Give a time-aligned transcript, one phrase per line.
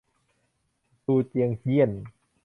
[1.05, 1.91] ตูเจียงเยี่ยน